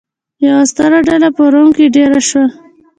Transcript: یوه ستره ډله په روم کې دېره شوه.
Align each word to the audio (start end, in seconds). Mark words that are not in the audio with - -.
یوه 0.45 0.63
ستره 0.71 0.99
ډله 1.07 1.29
په 1.37 1.43
روم 1.53 1.67
کې 1.77 1.85
دېره 1.95 2.21
شوه. 2.27 2.45